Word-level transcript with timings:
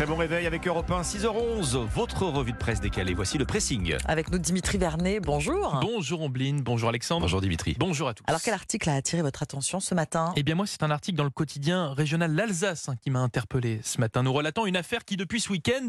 Très 0.00 0.06
bon 0.06 0.16
réveil 0.16 0.46
avec 0.46 0.66
Europe 0.66 0.90
1, 0.90 1.02
6h11. 1.02 1.76
Votre 1.76 2.22
revue 2.22 2.52
de 2.52 2.56
presse 2.56 2.80
décalée. 2.80 3.12
Voici 3.12 3.36
le 3.36 3.44
pressing. 3.44 3.96
Avec 4.06 4.32
nous 4.32 4.38
Dimitri 4.38 4.78
Vernet, 4.78 5.20
bonjour. 5.20 5.78
Bonjour 5.82 6.22
Ombline, 6.22 6.62
bonjour 6.62 6.88
Alexandre. 6.88 7.20
Bonjour 7.20 7.42
Dimitri. 7.42 7.76
Bonjour 7.78 8.08
à 8.08 8.14
tous. 8.14 8.24
Alors 8.26 8.40
quel 8.40 8.54
article 8.54 8.88
a 8.88 8.94
attiré 8.94 9.20
votre 9.20 9.42
attention 9.42 9.78
ce 9.78 9.94
matin? 9.94 10.32
Eh 10.36 10.42
bien 10.42 10.54
moi 10.54 10.66
c'est 10.66 10.82
un 10.82 10.90
article 10.90 11.18
dans 11.18 11.24
le 11.24 11.28
quotidien 11.28 11.92
régional 11.92 12.34
L'Alsace 12.34 12.88
hein, 12.88 12.94
qui 13.02 13.10
m'a 13.10 13.18
interpellé 13.18 13.80
ce 13.82 14.00
matin. 14.00 14.22
Nous 14.22 14.32
relatons 14.32 14.64
une 14.64 14.78
affaire 14.78 15.04
qui 15.04 15.18
depuis 15.18 15.38
ce 15.38 15.50
week-end 15.50 15.88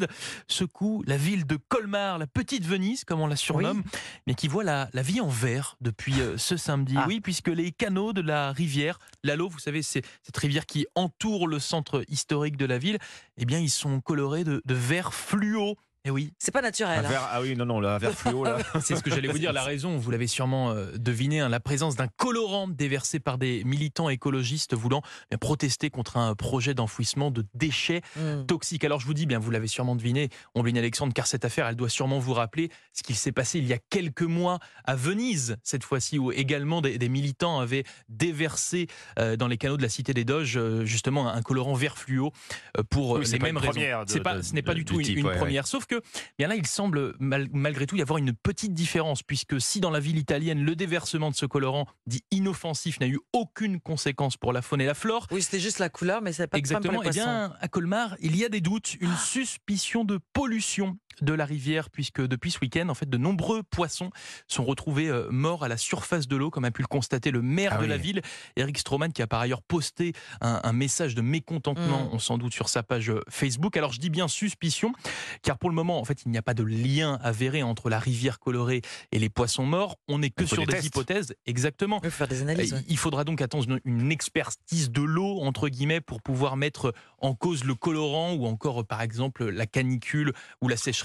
secoue 0.49 1.05
la 1.07 1.15
ville 1.15 1.47
de 1.47 1.55
Colmar, 1.69 2.17
la 2.17 2.27
petite 2.27 2.65
Venise 2.65 3.05
comme 3.05 3.21
on 3.21 3.27
la 3.27 3.37
surnomme, 3.37 3.81
mais 4.27 4.33
qui 4.33 4.49
voit 4.49 4.65
la, 4.65 4.89
la 4.91 5.03
vie 5.03 5.21
en 5.21 5.29
vert 5.29 5.77
depuis 5.79 6.19
euh, 6.19 6.37
ce 6.37 6.57
samedi. 6.57 6.95
Ah. 6.97 7.05
Oui, 7.07 7.21
puisque 7.21 7.47
les 7.47 7.71
canaux 7.71 8.11
de 8.11 8.19
la 8.19 8.51
rivière, 8.51 8.99
l'Allo, 9.23 9.47
vous 9.47 9.59
savez, 9.59 9.81
c'est 9.81 10.01
cette 10.21 10.35
rivière 10.35 10.65
qui 10.65 10.85
entoure 10.95 11.47
le 11.47 11.59
centre 11.59 12.03
historique 12.09 12.57
de 12.57 12.65
la 12.65 12.77
ville, 12.77 12.97
eh 13.41 13.45
bien 13.45 13.59
ils 13.59 13.69
sont 13.69 13.99
colorés 14.01 14.43
de, 14.43 14.61
vert 14.69 15.13
fluo. 15.13 15.75
Eh 16.03 16.09
oui, 16.09 16.33
C'est 16.39 16.51
pas 16.51 16.63
naturel. 16.63 17.05
Un 17.05 17.09
hein. 17.11 17.27
ah 17.31 17.41
oui, 17.41 17.55
non, 17.55 17.65
non, 17.65 17.79
le 17.79 17.95
verre 17.99 18.13
fluo 18.13 18.43
là. 18.43 18.57
C'est 18.81 18.95
ce 18.95 19.03
que 19.03 19.11
j'allais 19.11 19.27
vous 19.27 19.37
dire, 19.37 19.53
la 19.53 19.61
raison, 19.63 19.97
vous 19.97 20.09
l'avez 20.09 20.25
sûrement 20.25 20.71
euh, 20.71 20.91
deviné, 20.97 21.41
hein, 21.41 21.49
la 21.49 21.59
présence 21.59 21.95
d'un 21.95 22.07
colorant 22.07 22.67
déversé 22.67 23.19
par 23.19 23.37
des 23.37 23.63
militants 23.65 24.09
écologistes 24.09 24.73
voulant 24.73 25.03
eh, 25.29 25.37
protester 25.37 25.91
contre 25.91 26.17
un 26.17 26.33
projet 26.33 26.73
d'enfouissement 26.73 27.29
de 27.29 27.45
déchets 27.53 28.01
Hmm. 28.17 28.45
toxiques. 28.47 28.83
Alors 28.83 28.99
je 28.99 29.05
vous 29.05 29.13
dis 29.13 29.25
bien, 29.27 29.37
vous 29.37 29.51
l'avez 29.51 29.67
sûrement 29.67 29.95
deviné, 29.95 30.29
Ombline 30.55 30.77
Alexandre, 30.77 31.13
car 31.13 31.27
cette 31.27 31.45
affaire, 31.45 31.67
elle 31.67 31.75
doit 31.75 31.87
sûrement 31.89 32.17
vous 32.19 32.33
rappeler 32.33 32.69
ce 32.93 33.03
qu'il 33.03 33.15
s'est 33.15 33.31
passé 33.31 33.59
il 33.59 33.67
y 33.67 33.73
a 33.73 33.77
quelques 33.89 34.21
mois 34.23 34.57
à 34.85 34.95
Venise, 34.95 35.57
cette 35.63 35.83
fois-ci, 35.83 36.17
où 36.17 36.31
également 36.31 36.81
des, 36.81 36.97
des 36.97 37.09
militants 37.09 37.59
avaient 37.59 37.83
déversé 38.09 38.87
euh, 39.19 39.35
dans 39.37 39.47
les 39.47 39.57
canaux 39.57 39.77
de 39.77 39.81
la 39.83 39.89
Cité 39.89 40.13
des 40.13 40.25
Doges, 40.25 40.57
euh, 40.57 40.83
justement, 40.83 41.29
un 41.29 41.41
colorant 41.43 41.73
vert 41.75 41.97
fluo 41.97 42.31
euh, 42.77 42.83
pour 42.89 43.11
Oui, 43.11 43.25
c'est 43.25 43.33
les 43.33 43.39
pas 43.39 43.45
mêmes 43.45 43.55
une 43.55 43.61
raisons. 43.61 43.71
première 43.73 44.05
de- 44.05 44.19
pas, 44.19 44.37
de- 44.37 44.41
ce 44.41 44.53
n'est 44.53 44.61
pas 44.61 44.73
de- 44.73 44.79
du 44.79 44.85
tout 44.85 44.95
du 44.95 44.99
une, 45.01 45.05
type, 45.05 45.17
une 45.17 45.25
ouais, 45.27 45.31
ouais. 45.33 45.37
première, 45.37 45.67
sauf 45.67 45.85
que 45.91 46.01
bien 46.39 46.47
là, 46.47 46.55
il 46.55 46.65
semble 46.65 47.15
mal- 47.19 47.49
malgré 47.51 47.85
tout 47.85 47.95
y 47.95 48.01
avoir 48.01 48.17
une 48.17 48.33
petite 48.33 48.73
différence, 48.73 49.23
puisque 49.23 49.59
si 49.59 49.79
dans 49.79 49.89
la 49.91 49.99
ville 49.99 50.17
italienne, 50.17 50.63
le 50.63 50.75
déversement 50.75 51.29
de 51.31 51.35
ce 51.35 51.45
colorant 51.45 51.87
dit 52.07 52.23
inoffensif 52.31 52.99
n'a 52.99 53.07
eu 53.07 53.19
aucune 53.33 53.79
conséquence 53.79 54.37
pour 54.37 54.53
la 54.53 54.61
faune 54.61 54.81
et 54.81 54.85
la 54.85 54.93
flore, 54.93 55.27
Oui, 55.31 55.41
c'était 55.41 55.59
juste 55.59 55.79
la 55.79 55.89
couleur, 55.89 56.21
mais 56.21 56.31
c'est 56.33 56.47
pas 56.47 56.57
de 56.57 56.63
problème 56.63 56.81
Exactement. 56.81 56.93
pour 56.95 57.03
les 57.03 57.09
Eh 57.09 57.21
poissons. 57.21 57.29
bien, 57.49 57.57
à 57.59 57.67
Colmar, 57.67 58.15
il 58.21 58.35
y 58.35 58.45
a 58.45 58.49
des 58.49 58.61
doutes, 58.61 58.95
une 59.01 59.15
suspicion 59.17 60.05
de 60.05 60.19
pollution 60.33 60.97
de 61.21 61.33
la 61.33 61.45
rivière, 61.45 61.89
puisque 61.89 62.21
depuis 62.21 62.51
ce 62.51 62.59
week-end, 62.61 62.87
en 62.89 62.93
fait, 62.95 63.09
de 63.09 63.17
nombreux 63.17 63.63
poissons 63.63 64.09
sont 64.47 64.63
retrouvés 64.63 65.07
euh, 65.09 65.27
morts 65.31 65.63
à 65.63 65.67
la 65.67 65.77
surface 65.77 66.27
de 66.27 66.35
l'eau, 66.35 66.49
comme 66.49 66.65
a 66.65 66.71
pu 66.71 66.81
le 66.81 66.87
constater 66.87 67.31
le 67.31 67.41
maire 67.41 67.71
Ah 67.75 67.77
de 67.77 67.83
oui. 67.83 67.89
la 67.89 67.97
ville, 67.97 68.21
Eric 68.55 68.77
Stroman, 68.77 69.11
qui 69.11 69.21
a 69.21 69.27
par 69.27 69.39
ailleurs 69.41 69.61
posté 69.61 70.13
un, 70.41 70.59
un 70.63 70.73
message 70.73 71.15
de 71.15 71.21
mécontentement, 71.21 72.05
Mm. 72.05 72.09
on 72.13 72.19
s'en 72.19 72.37
doute, 72.37 72.53
sur 72.53 72.69
sa 72.69 72.83
page 72.83 73.09
euh, 73.09 73.21
Facebook. 73.29 73.75
Alors, 73.77 73.91
je 73.93 73.99
dis 73.99 74.09
bien 74.09 74.27
suspicion, 74.27 74.93
car 75.41 75.57
pour 75.57 75.69
le 75.69 75.75
moment, 75.75 75.99
en 75.99 76.05
fait, 76.05 76.23
il 76.25 76.31
n'y 76.31 76.37
a 76.37 76.41
pas 76.41 76.53
de 76.53 76.63
lien 76.63 77.19
avéré 77.21 77.63
entre 77.63 77.89
la 77.89 77.99
rivière 77.99 78.39
colorée 78.39 78.81
et 79.11 79.19
les 79.19 79.29
poissons 79.29 79.65
morts. 79.65 79.97
On 80.07 80.19
n'est 80.19 80.29
que 80.29 80.45
sur 80.45 80.65
des 80.65 80.85
hypothèses. 80.85 81.35
Exactement. 81.45 81.99
Il 82.03 82.11
faire 82.11 82.27
des 82.27 82.41
analyses. 82.41 82.73
ouais. 82.73 82.83
Il 82.87 82.97
faudra 82.97 83.23
donc 83.23 83.41
attendre 83.41 83.65
une- 83.69 83.79
une 83.85 84.11
expertise 84.11 84.91
de 84.91 85.01
l'eau, 85.01 85.39
entre 85.41 85.69
guillemets, 85.69 86.01
pour 86.01 86.21
pouvoir 86.21 86.57
mettre 86.57 86.93
en 87.19 87.33
cause 87.35 87.63
le 87.63 87.75
colorant 87.75 88.33
ou 88.33 88.45
encore, 88.45 88.85
par 88.85 89.01
exemple, 89.01 89.49
la 89.49 89.65
canicule 89.65 90.33
ou 90.61 90.67
la 90.67 90.77
sécheresse. 90.77 91.00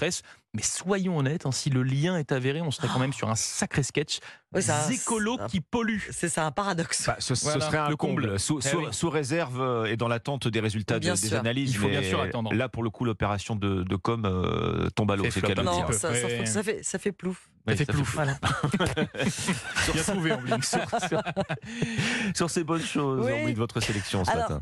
Mais 0.53 0.61
soyons 0.63 1.17
honnêtes, 1.17 1.45
hein, 1.45 1.51
si 1.51 1.69
le 1.69 1.83
lien 1.83 2.17
est 2.17 2.31
avéré, 2.31 2.61
on 2.61 2.71
serait 2.71 2.87
quand 2.87 2.99
même 2.99 3.13
sur 3.13 3.29
un 3.29 3.35
sacré 3.35 3.83
sketch. 3.83 4.19
Oui, 4.55 4.63
ça- 4.63 4.87
Des 4.87 4.95
écolos 4.95 5.37
qui 5.49 5.59
polluent. 5.61 6.07
C'est 6.11 6.29
ça 6.29 6.45
un 6.45 6.51
paradoxe. 6.51 7.05
Bah, 7.05 7.17
ce, 7.19 7.35
serait 7.35 7.77
un 7.77 7.89
le 7.89 7.95
comble, 7.97 8.23
comble. 8.27 8.39
Sous, 8.39 8.59
Eh 8.59 8.67
sous- 8.67 8.77
oui. 8.79 8.85
sous 8.91 9.09
réserve 9.09 9.61
euh, 9.61 9.85
et 9.85 9.97
dans 9.97 10.07
l'attente 10.07 10.47
des 10.47 10.59
résultats 10.59 10.99
de- 10.99 11.11
des 11.11 11.33
analyses. 11.33 11.71
Il 11.71 11.77
faut 11.77 11.89
bien 11.89 12.01
sûr 12.01 12.21
attendre. 12.21 12.53
Là, 12.53 12.69
pour 12.69 12.81
le 12.83 12.89
coup, 12.89 13.03
l'opération 13.05 13.55
de, 13.55 13.83
de 13.83 13.95
com 13.97 14.23
euh, 14.25 14.89
tombe 14.95 15.11
à 15.11 15.15
l'eau, 15.17 15.25
c'est 15.29 15.41
non, 15.61 15.73
dire. 15.73 15.85
petit 15.85 15.91
peu. 15.91 15.93
ça, 15.93 16.15
ça- 16.15 16.27
Ouais. 16.27 16.45
ça 16.45 16.63
fait, 16.63 16.79
ça 16.81 16.97
fait 16.97 17.11
plouf. 17.11 17.49
Ça 17.67 17.75
fait 17.75 17.85
ça 17.85 17.93
plouf. 17.93 18.13
Voilà. 18.15 18.37
Bien 19.93 20.03
trouvé, 20.03 20.31
Ombline. 20.31 20.61
Sur 22.35 22.49
ces 22.49 22.63
bonnes 22.63 22.81
choses, 22.81 23.25
Oui. 23.25 23.33
envie 23.43 23.53
de 23.53 23.57
votre 23.59 23.79
sélection 23.81 24.23
ce 24.23 24.31
Alors, 24.31 24.49
matin. 24.49 24.61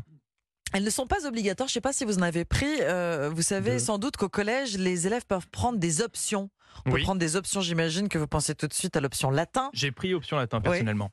Elles 0.72 0.84
ne 0.84 0.90
sont 0.90 1.06
pas 1.06 1.26
obligatoires. 1.26 1.68
Je 1.68 1.72
ne 1.72 1.74
sais 1.74 1.80
pas 1.80 1.92
si 1.92 2.04
vous 2.04 2.18
en 2.18 2.22
avez 2.22 2.44
pris. 2.44 2.80
Euh, 2.80 3.30
vous 3.32 3.42
savez 3.42 3.74
De- 3.74 3.78
sans 3.78 3.98
doute 3.98 4.16
qu'au 4.16 4.28
collège, 4.28 4.76
les 4.76 5.06
élèves 5.06 5.24
peuvent 5.26 5.48
prendre 5.50 5.78
des 5.78 6.02
options. 6.02 6.50
On 6.84 6.90
peut 6.90 7.00
prendre 7.04 7.18
des 7.18 7.36
options, 7.36 7.62
j'imagine 7.62 8.08
que 8.08 8.18
vous 8.18 8.26
pensez 8.26 8.54
tout 8.54 8.66
de 8.68 8.74
suite 8.74 8.96
à 8.96 9.00
l'option 9.00 9.30
latin. 9.30 9.70
J'ai 9.72 9.90
pris 9.92 10.12
option 10.12 10.36
latin, 10.36 10.60
personnellement. 10.60 11.10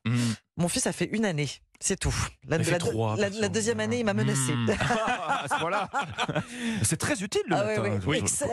Mon 0.58 0.68
fils 0.68 0.86
a 0.88 0.92
fait 0.92 1.06
une 1.06 1.24
année, 1.24 1.48
c'est 1.86 2.00
tout. 2.00 2.16
La, 2.48 2.58
Il 2.58 2.64
fait 2.64 2.72
la- 2.72 2.78
trois, 2.78 3.16
la- 3.18 3.24
perso. 3.26 3.42
la 3.42 3.50
deuxième 3.50 3.80
année, 3.82 4.00
il 4.00 4.06
m'a 4.06 4.14
menacé. 4.14 4.54
Mm. 4.56 4.70
à 5.28 5.46
ce 5.50 5.60
point-là, 5.60 5.90
c'est 6.82 6.98
très 6.98 7.22
utile 7.22 7.42
le 7.48 7.56
Ah 7.56 7.60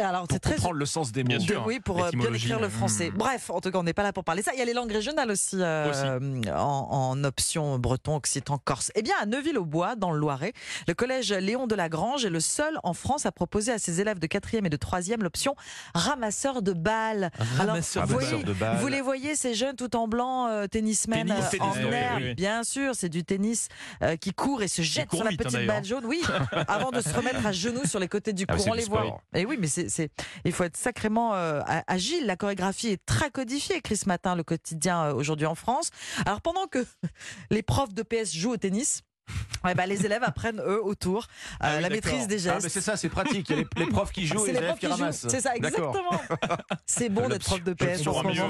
Alors, 0.07 0.27
Pour 0.27 0.33
c'est 0.33 0.39
très 0.41 0.55
comprendre 0.57 0.77
le 0.77 0.87
sens 0.87 1.13
des 1.13 1.23
mots. 1.23 1.29
Bien 1.29 1.39
De- 1.39 1.43
sûr. 1.45 1.63
oui, 1.67 1.79
pour 1.81 2.05
euh, 2.05 2.11
bien 2.11 2.33
écrire 2.35 2.59
le 2.59 2.65
ouais. 2.67 2.71
français. 2.71 3.11
Mm. 3.11 3.17
Bref, 3.17 3.51
en 3.51 3.61
tout 3.61 3.71
cas, 3.71 3.79
on 3.79 3.83
n'est 3.85 3.93
pas 3.93 4.03
là 4.03 4.13
pour 4.13 4.25
parler 4.25 4.43
ça. 4.43 4.51
Il 4.55 4.59
y 4.59 4.63
a 4.63 4.65
les 4.65 4.75
langues 4.75 4.91
régionales 4.93 5.31
aussi, 5.31 5.57
euh, 5.61 6.21
En, 6.57 6.89
en 6.91 7.25
option 7.25 7.79
breton, 7.79 8.17
occitan, 8.17 8.59
corse. 8.59 8.91
Eh 8.97 9.03
bien, 9.03 9.15
à 9.23 9.27
Neuville-au-Bois, 9.27 9.95
dans 9.97 10.11
le 10.11 10.19
Loiret, 10.19 10.53
le 10.89 10.95
collège 10.95 11.33
Léon 11.33 11.67
de 11.69 11.75
Lagrange 11.77 12.25
est 12.25 12.31
le 12.31 12.41
seul 12.41 12.79
en 12.83 12.95
France 12.95 13.27
à 13.27 13.33
proposer 13.33 13.71
à 13.73 13.79
ses 13.79 14.01
élèves 14.01 14.19
de 14.19 14.27
4e 14.27 14.67
et 14.67 14.71
de 14.71 14.77
3e 14.77 15.23
l'option 15.23 15.55
ramasseur 15.95 16.63
de 16.63 16.73
balles. 16.73 17.31
Ramasseur 17.57 18.07
de 18.09 18.53
balles. 18.53 18.77
Vous 18.79 18.89
les 18.89 19.01
voyez, 19.01 19.37
ces 19.37 19.55
jeunes 19.55 19.77
tout 19.77 19.95
en 19.95 20.09
blanc, 20.09 20.49
euh, 20.49 20.67
tennismen 20.67 21.27
Tennis, 21.27 21.45
euh, 21.45 21.51
tennis, 21.51 21.63
en 21.63 21.73
oui, 21.79 21.85
oui, 21.89 21.95
herbe, 21.95 22.23
oui. 22.23 22.35
bien 22.35 22.65
sûr, 22.65 22.95
c'est 22.95 23.09
du 23.09 23.20
tennis 23.25 23.69
euh, 24.03 24.17
qui 24.17 24.33
court 24.33 24.63
et 24.63 24.69
se 24.69 24.83
jette 24.83 25.09
court 25.09 25.19
sur 25.19 25.25
la 25.25 25.31
vite, 25.31 25.41
hein, 25.43 25.51
petite 25.51 25.67
balle 25.67 25.85
jaune. 25.85 26.05
Oui, 26.07 26.23
avant 26.69 26.91
de 26.91 27.01
se 27.01 27.13
remettre 27.15 27.45
à 27.47 27.53
genoux 27.53 27.85
sur 27.85 27.99
les 27.99 28.09
côtés 28.09 28.33
du 28.33 28.45
Ah, 28.49 28.59
c'est 28.59 28.71
on 28.71 28.75
du 28.75 28.81
les 28.81 28.85
voit. 28.87 29.21
Et 29.35 29.47
oui, 29.47 29.57
mais 29.59 29.67
c'est, 29.67 30.11
il 30.45 30.53
faut 30.53 30.65
être 30.65 30.77
sacrément 30.77 31.35
euh, 31.35 31.61
agile. 31.87 32.27
La 32.27 32.37
chorégraphie 32.37 32.89
est 32.89 33.05
très 33.05 33.31
codifiée, 33.31 33.81
ce 33.95 34.09
matin 34.09 34.35
le 34.35 34.43
quotidien 34.43 35.05
euh, 35.05 35.15
aujourd'hui 35.15 35.47
en 35.47 35.55
France. 35.55 35.91
Alors 36.27 36.41
pendant 36.41 36.67
que 36.67 36.85
les 37.51 37.63
profs 37.63 37.95
de 37.95 38.03
PS 38.03 38.35
jouent 38.35 38.53
au 38.53 38.57
tennis, 38.57 39.03
ouais, 39.65 39.75
bah, 39.75 39.87
les 39.87 40.05
élèves 40.07 40.23
apprennent 40.23 40.61
eux 40.61 40.83
autour 40.83 41.25
euh, 41.25 41.57
Ah 41.61 41.75
oui, 41.77 41.83
la 41.83 41.89
maîtrise 41.91 42.27
des 42.29 42.49
Ah, 42.49 42.53
gestes. 42.55 42.65
mais 42.65 42.69
c'est 42.71 42.81
ça, 42.81 42.97
c'est 42.97 43.09
pratique. 43.09 43.49
Il 43.51 43.57
y 43.57 43.59
a 43.61 43.63
les, 43.63 43.85
les 43.85 43.87
profs 43.91 44.13
qui 44.13 44.27
jouent 44.27 44.47
et 44.47 44.53
les 44.53 44.61
les 44.61 44.65
élèves 44.67 44.79
qui 44.79 44.87
ramassent. 44.87 45.27
C'est 45.29 45.41
ça, 45.41 45.55
exactement. 45.57 46.11
C'est 46.87 47.09
bon 47.09 47.29
d'être 47.29 47.45
prof 47.45 47.63
de 47.63 47.73
PS 47.73 48.07
en 48.07 48.13
ce 48.15 48.23
moment. 48.23 48.49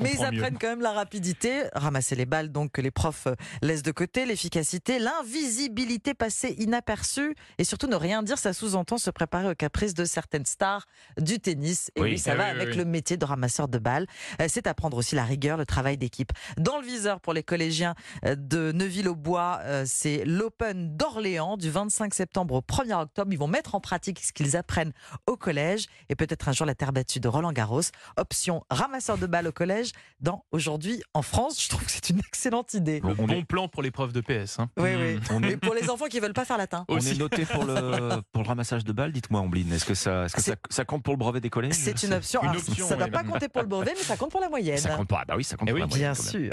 Mais 0.00 0.12
ils 0.12 0.18
mieux. 0.20 0.26
apprennent 0.26 0.58
quand 0.58 0.68
même 0.68 0.80
la 0.80 0.92
rapidité, 0.92 1.64
ramasser 1.74 2.14
les 2.16 2.26
balles 2.26 2.50
donc 2.50 2.72
que 2.72 2.80
les 2.80 2.90
profs 2.90 3.26
euh, 3.26 3.34
laissent 3.62 3.82
de 3.82 3.92
côté, 3.92 4.26
l'efficacité, 4.26 4.98
l'invisibilité 4.98 6.14
passée 6.14 6.54
inaperçue 6.58 7.34
et 7.58 7.64
surtout 7.64 7.86
ne 7.86 7.96
rien 7.96 8.22
dire, 8.22 8.38
ça 8.38 8.52
sous-entend 8.52 8.98
se 8.98 9.10
préparer 9.10 9.48
aux 9.50 9.54
caprices 9.54 9.94
de 9.94 10.04
certaines 10.04 10.46
stars 10.46 10.86
du 11.18 11.38
tennis. 11.40 11.90
Et 11.96 12.00
oui, 12.02 12.10
Oui. 12.10 12.18
ça 12.18 12.32
Eh 12.34 12.36
va 12.36 12.44
oui, 12.44 12.50
avec 12.50 12.74
le 12.76 12.84
métier 12.84 13.16
de 13.16 13.24
ramasseur 13.24 13.68
de 13.68 13.78
balles. 13.78 14.06
Euh, 14.40 14.46
C'est 14.48 14.66
apprendre 14.66 14.96
aussi 14.96 15.14
la 15.14 15.24
rigueur, 15.24 15.56
le 15.56 15.66
travail 15.66 15.96
d'équipe. 15.96 16.32
Dans 16.58 16.78
le 16.78 16.84
viseur 16.86 17.20
pour 17.20 17.32
les 17.32 17.42
collégiens 17.42 17.94
euh, 18.24 18.34
de 18.36 18.72
Neuville-au-Bois, 18.72 19.60
euh, 19.62 19.84
c'est 20.02 20.24
l'Open 20.24 20.96
d'Orléans 20.96 21.58
du 21.58 21.68
25 21.70 22.14
septembre 22.14 22.54
au 22.54 22.60
1er 22.60 22.94
octobre. 23.02 23.30
Ils 23.32 23.38
vont 23.38 23.48
mettre 23.48 23.74
en 23.74 23.80
pratique 23.80 24.18
ce 24.20 24.32
qu'ils 24.32 24.56
apprennent 24.56 24.92
au 25.26 25.36
collège 25.36 25.88
et 26.08 26.14
peut-être 26.14 26.48
un 26.48 26.52
jour 26.52 26.64
la 26.64 26.74
terre 26.74 26.92
battue 26.94 27.20
de 27.20 27.28
Roland 27.28 27.52
Garros. 27.52 27.82
Option 28.16 28.64
ramasseur 28.70 29.18
de 29.18 29.26
balles 29.26 29.48
au 29.48 29.52
collège 29.52 29.92
dans 30.20 30.46
Aujourd'hui 30.52 31.02
en 31.12 31.20
France. 31.20 31.62
Je 31.62 31.68
trouve 31.68 31.84
que 31.84 31.90
c'est 31.90 32.08
une 32.08 32.18
excellente 32.20 32.72
idée. 32.72 33.00
Le 33.04 33.10
On 33.10 33.26
bon 33.26 33.42
plan 33.42 33.68
pour 33.68 33.82
profs 33.92 34.14
de 34.14 34.22
PS. 34.22 34.58
hein. 34.58 34.70
Oui, 34.78 34.90
oui. 34.94 35.20
On 35.30 35.40
Mais 35.40 35.50
est, 35.50 35.56
pour 35.58 35.74
les 35.74 35.90
enfants 35.90 36.06
qui 36.06 36.18
veulent 36.18 36.32
pas 36.32 36.46
faire 36.46 36.56
latin. 36.56 36.86
on 36.88 36.96
Aussi. 36.96 37.10
est 37.10 37.18
noté 37.18 37.44
pour 37.44 37.64
le, 37.64 38.22
pour 38.32 38.42
le 38.42 38.48
ramassage 38.48 38.84
de 38.84 38.92
balles. 38.92 39.12
Dites-moi, 39.12 39.40
Ombline, 39.42 39.70
est-ce 39.72 39.84
que, 39.84 39.94
ça, 39.94 40.24
est-ce 40.24 40.34
que 40.36 40.40
ça, 40.40 40.54
ça 40.70 40.84
compte 40.86 41.02
pour 41.02 41.12
le 41.12 41.18
brevet 41.18 41.40
des 41.40 41.50
collèges? 41.50 41.74
C'est 41.74 42.02
une 42.04 42.14
option. 42.14 42.40
une 42.42 42.48
Alors, 42.50 42.62
option, 42.66 42.86
ça 42.88 42.94
ne 42.94 43.00
doit 43.00 43.08
pas 43.08 43.24
compter 43.24 43.48
pour 43.48 43.60
le 43.62 43.68
brevet, 43.68 43.92
mais 43.96 44.02
ça 44.02 44.16
compte 44.16 44.30
pour 44.30 44.40
la 44.40 44.48
moyenne. 44.48 44.78
Ça 44.78 44.96
compte 44.96 45.08
pas. 45.08 45.24
Bah 45.28 45.34
oui, 45.36 45.44
ça 45.44 45.56
compte 45.56 45.68
Eh 45.68 45.72
pour 45.72 45.74
oui, 45.74 45.80
la 45.80 45.86
moyenne, 45.88 46.12
Bien 46.14 46.14
sûr. 46.14 46.52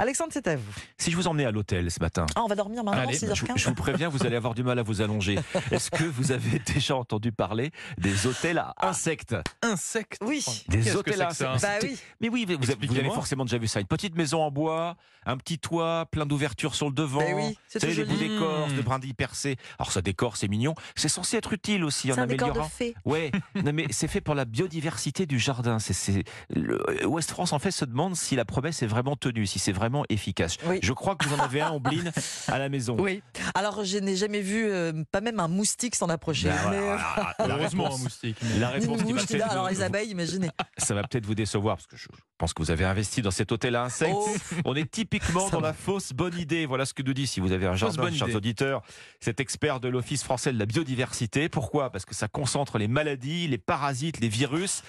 Alexandre, 0.00 0.30
c'est 0.32 0.48
à 0.48 0.56
vous. 0.56 0.72
Si 0.96 1.10
je 1.12 1.16
vous 1.16 1.28
emmenais 1.28 1.44
à 1.44 1.50
l'hôtel 1.52 1.90
ce 1.90 2.00
matin, 2.00 2.26
Ah, 2.34 2.42
on 2.42 2.48
va 2.48 2.56
dormir 2.56 2.82
maintenant, 2.90 3.08
Allez, 3.08 3.18
6h15. 3.18 3.34
je, 3.56 3.62
je 3.62 3.68
vous 3.68 3.74
préviens, 3.74 4.08
vous 4.08 4.24
allez 4.26 4.36
avoir 4.36 4.54
du 4.54 4.62
mal 4.62 4.78
à 4.78 4.82
vous 4.82 5.00
allonger. 5.00 5.38
Est-ce 5.70 5.90
que 5.90 6.04
vous 6.04 6.32
avez 6.32 6.58
déjà 6.60 6.96
entendu 6.96 7.32
parler 7.32 7.70
des 7.98 8.26
hôtels 8.26 8.58
à 8.58 8.74
insectes 8.80 9.34
Insectes. 9.62 10.18
Oui. 10.22 10.44
Des 10.68 10.96
hôtels 10.96 11.22
à 11.22 11.28
insectes. 11.28 11.62
Bah 11.62 11.68
oui. 11.82 11.98
Mais 12.20 12.28
oui, 12.28 12.44
vous, 12.46 12.54
vous 12.58 12.64
avez, 12.64 12.64
vous 12.64 12.70
avez 12.70 12.84
Expliquez-moi. 12.84 13.14
forcément 13.14 13.44
déjà 13.44 13.58
vu 13.58 13.66
ça. 13.68 13.80
Une 13.80 13.86
petite 13.86 14.16
maison 14.16 14.42
en 14.42 14.50
bois, 14.50 14.96
un 15.26 15.36
petit 15.36 15.58
toit, 15.58 16.06
plein 16.10 16.26
d'ouvertures 16.26 16.74
sur 16.74 16.86
le 16.86 16.92
devant. 16.92 17.18
Ben 17.20 17.34
oui, 17.34 17.58
c'est 17.68 17.78
Vous 17.80 17.92
savez, 17.92 17.94
tout 17.94 18.00
les 18.00 18.06
bouts 18.06 18.18
joli. 18.20 18.28
d'écorce, 18.34 18.72
de 18.74 18.82
brindilles 18.82 19.14
percées. 19.14 19.56
Alors 19.78 19.92
ça 19.92 20.00
décore, 20.02 20.36
c'est 20.36 20.48
mignon. 20.48 20.74
C'est 20.96 21.08
censé 21.08 21.36
être 21.36 21.52
utile 21.52 21.84
aussi 21.84 22.10
en 22.12 22.14
C'est 22.14 22.20
un 22.22 22.26
décor 22.26 22.48
de 22.48 22.52
améliorant. 22.52 22.68
fée. 22.70 22.94
Ouais, 23.04 23.30
non 23.54 23.72
mais 23.72 23.86
c'est 23.90 24.08
fait 24.08 24.20
pour 24.20 24.34
la 24.34 24.44
biodiversité 24.44 25.26
du 25.26 25.38
jardin. 25.38 25.78
C'est, 25.78 25.92
c'est, 25.92 26.24
le- 26.54 26.78
Ouest 27.06 27.30
France 27.30 27.52
en 27.52 27.58
fait 27.58 27.70
se 27.70 27.84
demande 27.84 28.16
si 28.16 28.36
la 28.36 28.44
promesse 28.44 28.82
est 28.82 28.86
vraiment 28.86 29.16
tenue, 29.16 29.46
si 29.46 29.58
c'est 29.58 29.72
vraiment 29.72 30.04
efficace. 30.08 30.56
Oui. 30.66 30.78
Je 30.82 30.92
crois 30.92 31.14
que 31.16 31.26
vous 31.28 31.34
en 31.34 31.40
avez 31.40 31.60
un, 31.60 31.70
Ombline, 31.72 32.12
à 32.48 32.58
la 32.58 32.68
maison. 32.68 32.77
Oui. 32.98 33.22
Alors, 33.54 33.84
je 33.84 33.98
n'ai 33.98 34.16
jamais 34.16 34.40
vu, 34.40 34.64
euh, 34.70 34.92
pas 35.10 35.20
même 35.20 35.40
un 35.40 35.48
moustique 35.48 35.94
s'en 35.94 36.08
approcher. 36.08 36.48
Ben 36.48 36.70
mais, 36.70 36.80
voilà, 36.80 37.34
la 37.38 37.46
Heureusement, 37.56 37.84
réponse- 37.84 38.00
un 38.00 38.02
moustique. 38.04 38.36
La 38.58 38.68
réponse 38.70 39.02
qui 39.02 39.12
va 39.12 39.20
peut-être 39.22 39.38
là. 39.38 39.46
Alors, 39.46 39.64
vous- 39.68 39.70
les 39.74 39.82
abeilles, 39.82 40.10
imaginez. 40.10 40.50
ça 40.76 40.94
va 40.94 41.02
peut-être 41.02 41.26
vous 41.26 41.34
décevoir 41.34 41.76
parce 41.76 41.86
que 41.86 41.96
je, 41.96 42.06
pense 42.38 42.54
que 42.54 42.62
vous 42.62 42.70
avez 42.70 42.84
investi 42.84 43.20
dans 43.20 43.30
cet 43.30 43.50
hôtel 43.52 43.74
à 43.76 43.82
insectes. 43.84 44.14
Oh. 44.16 44.28
On 44.64 44.74
est 44.74 44.90
typiquement 44.90 45.48
dans 45.50 45.60
la 45.60 45.72
fausse 45.72 46.12
bonne 46.12 46.38
idée. 46.38 46.66
Voilà 46.66 46.86
ce 46.86 46.94
que 46.94 47.02
nous 47.02 47.12
dit, 47.12 47.26
si 47.26 47.40
vous 47.40 47.52
avez 47.52 47.66
un 47.66 47.74
jardin, 47.74 48.10
chers 48.12 48.28
idée. 48.28 48.36
auditeurs, 48.36 48.82
cet 49.20 49.40
expert 49.40 49.80
de 49.80 49.88
l'Office 49.88 50.22
français 50.22 50.52
de 50.52 50.58
la 50.58 50.66
biodiversité. 50.66 51.48
Pourquoi? 51.48 51.90
Parce 51.90 52.04
que 52.04 52.14
ça 52.14 52.28
concentre 52.28 52.78
les 52.78 52.88
maladies, 52.88 53.48
les 53.48 53.58
parasites, 53.58 54.20
les 54.20 54.28
virus. 54.28 54.82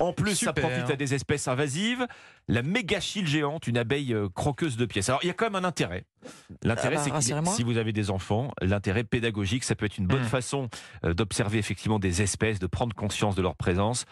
En 0.00 0.12
plus, 0.12 0.34
Super. 0.36 0.54
ça 0.54 0.60
profite 0.68 0.90
à 0.90 0.96
des 0.96 1.14
espèces 1.14 1.48
invasives. 1.48 2.06
La 2.48 2.62
mégachile 2.62 3.26
géante, 3.26 3.66
une 3.66 3.78
abeille 3.78 4.12
euh, 4.14 4.28
croqueuse 4.28 4.76
de 4.76 4.84
pièces. 4.86 5.08
Alors, 5.08 5.20
il 5.22 5.26
y 5.26 5.30
a 5.30 5.32
quand 5.34 5.46
même 5.46 5.56
un 5.56 5.66
intérêt. 5.66 6.04
L'intérêt, 6.62 6.96
Ah 6.98 7.08
bah, 7.10 7.20
c'est 7.20 7.32
que 7.40 7.48
si 7.50 7.62
vous 7.64 7.76
avez 7.76 7.92
des 7.92 8.10
enfants, 8.10 8.52
l'intérêt 8.60 9.04
pédagogique, 9.04 9.64
ça 9.64 9.74
peut 9.74 9.86
être 9.86 9.98
une 9.98 10.06
bonne 10.06 10.22
Mm. 10.22 10.26
façon 10.28 10.68
euh, 11.04 11.14
d'observer 11.14 11.58
effectivement 11.58 11.98
des 11.98 12.22
espèces, 12.22 12.58
de 12.58 12.66
prendre 12.66 12.94
conscience 12.94 13.34
de 13.36 13.42
leur 13.42 13.54
présence. 13.56 14.06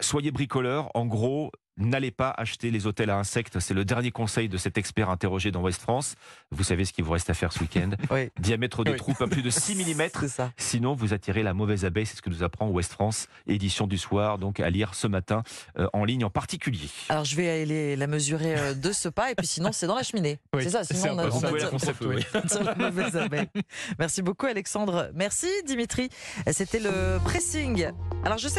Soyez 0.00 0.30
bricoleurs. 0.30 0.90
En 0.94 1.06
gros, 1.06 1.50
n'allez 1.76 2.10
pas 2.10 2.30
acheter 2.30 2.70
les 2.70 2.86
hôtels 2.86 3.10
à 3.10 3.16
insectes. 3.16 3.58
C'est 3.60 3.74
le 3.74 3.84
dernier 3.84 4.10
conseil 4.10 4.48
de 4.48 4.56
cet 4.56 4.78
expert 4.78 5.10
interrogé 5.10 5.50
dans 5.50 5.62
West 5.62 5.80
France. 5.80 6.14
Vous 6.50 6.62
savez 6.64 6.84
ce 6.84 6.92
qu'il 6.92 7.04
vous 7.04 7.12
reste 7.12 7.30
à 7.30 7.34
faire 7.34 7.52
ce 7.52 7.60
week-end. 7.60 7.90
Oui. 8.10 8.28
Diamètre 8.38 8.84
de 8.84 8.92
Oui. 8.92 8.96
trou, 8.96 9.12
pas 9.14 9.26
plus 9.26 9.42
de 9.42 9.50
6 9.50 9.74
mm. 9.94 10.08
C'est 10.20 10.28
ça. 10.28 10.52
Sinon, 10.56 10.94
vous 10.94 11.14
attirez 11.14 11.42
la 11.42 11.54
mauvaise 11.54 11.84
abeille. 11.84 12.06
C'est 12.06 12.16
ce 12.16 12.22
que 12.22 12.30
nous 12.30 12.42
apprend 12.44 12.68
West 12.68 12.92
France, 12.92 13.26
édition 13.48 13.86
du 13.86 13.98
soir, 13.98 14.38
donc 14.38 14.60
à 14.60 14.70
lire 14.70 14.94
ce 14.94 15.06
matin 15.08 15.42
euh, 15.78 15.88
en 15.92 16.04
ligne 16.04 16.24
en 16.24 16.30
particulier. 16.30 16.88
Alors 17.08 17.24
je 17.24 17.34
vais 17.34 17.62
aller 17.62 17.96
la 17.96 18.06
mesurer 18.06 18.56
euh, 18.56 18.74
de 18.74 18.92
ce 18.92 19.08
pas 19.08 19.30
et 19.30 19.34
puis 19.34 19.46
sinon 19.46 19.72
c'est 19.72 19.86
dans 19.86 19.96
la 19.96 20.02
cheminée. 20.02 20.38
Oui, 20.54 20.62
c'est 20.62 20.70
ça, 20.70 20.84
c'est 20.84 20.94
sinon 20.94 21.14
on 21.14 21.18
a, 21.18 21.22
un 21.24 21.28
peu 21.30 21.34
on 21.34 21.40
ça. 21.58 21.66
a 21.66 21.70
concept, 21.70 22.04
la 22.64 22.74
mauvaise 22.76 23.16
abeille. 23.16 23.48
Merci 23.98 24.22
beaucoup 24.22 24.46
Alexandre. 24.46 25.10
Merci 25.14 25.48
Dimitri. 25.66 26.08
C'était 26.52 26.78
le 26.80 27.18
pressing. 27.24 27.86
Alors 28.24 28.38
je 28.38 28.46
sais 28.46 28.52